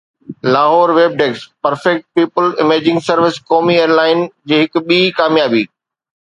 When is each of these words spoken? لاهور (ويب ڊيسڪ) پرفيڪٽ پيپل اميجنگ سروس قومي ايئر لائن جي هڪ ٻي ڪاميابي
لاهور 0.53 0.89
(ويب 0.97 1.11
ڊيسڪ) 1.19 1.51
پرفيڪٽ 1.67 2.05
پيپل 2.19 2.47
اميجنگ 2.63 3.03
سروس 3.09 3.37
قومي 3.53 3.77
ايئر 3.83 3.95
لائن 4.01 4.25
جي 4.53 4.63
هڪ 4.63 4.83
ٻي 4.89 4.99
ڪاميابي 5.21 5.63